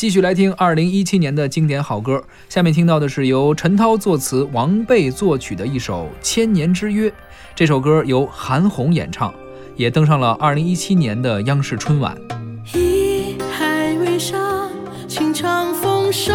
[0.00, 2.24] 继续来听二零一七年的经典好歌。
[2.48, 7.10] 下面听到的是由陈涛作词、王贝作曲的一首《千年之约》。
[7.54, 9.30] 这首歌由韩红演唱，
[9.76, 12.16] 也登上了二零一七年的央视春晚。
[12.72, 14.70] 一海为沙，
[15.06, 16.32] 情长风梢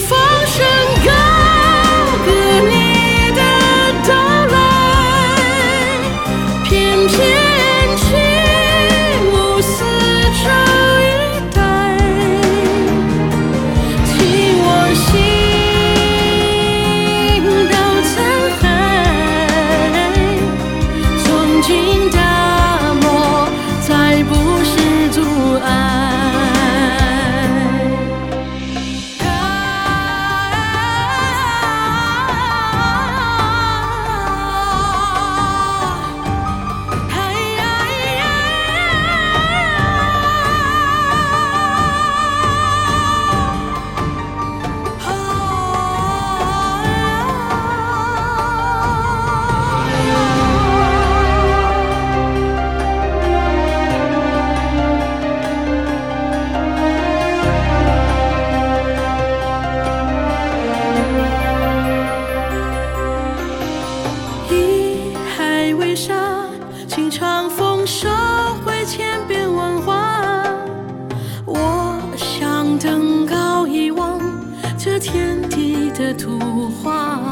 [0.00, 0.56] 风声
[1.04, 1.10] 高
[2.24, 2.28] 歌
[2.68, 2.72] 你
[3.32, 3.40] 的
[4.08, 4.10] 到
[4.46, 4.54] 来，
[6.64, 6.70] 翩
[7.06, 7.14] 翩
[7.96, 8.02] 起
[9.30, 9.68] 舞四
[10.42, 10.44] 周
[11.04, 11.06] 一
[11.54, 11.58] 带，
[14.06, 14.10] 听
[14.62, 14.64] 我
[14.96, 15.08] 心
[17.70, 17.74] 到
[18.10, 18.10] 沧
[18.60, 18.64] 海，
[21.24, 21.24] 曾
[21.62, 21.68] 经
[22.10, 22.19] 的。
[66.00, 66.14] 沙，
[66.88, 68.08] 情长风收
[68.64, 70.22] 回千变万化。
[71.44, 74.18] 我想登高一望，
[74.78, 77.29] 这天地的图画。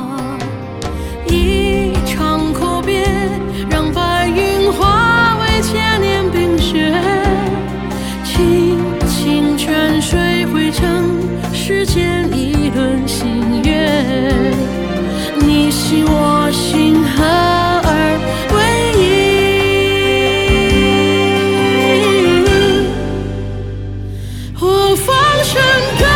[25.48, 25.62] 山
[25.97, 26.07] 歌